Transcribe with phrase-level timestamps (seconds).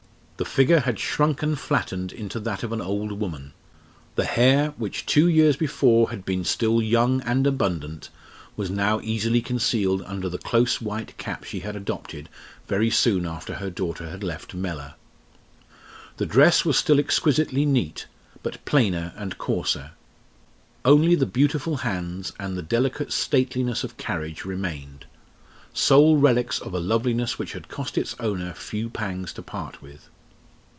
[0.37, 3.53] The figure had shrunk and flattened into that of an old woman;
[4.15, 8.09] the hair, which two years before had been still young and abundant,
[8.57, 12.27] was now easily concealed under the close white cap she had adopted
[12.67, 14.95] very soon after her daughter had left Mellor.
[16.17, 18.07] The dress was still exquisitely neat;
[18.41, 19.91] but plainer and coarser.
[20.83, 25.05] Only the beautiful hands and the delicate stateliness of carriage remained
[25.71, 30.09] sole relics of a loveliness which had cost its owner few pangs to part with.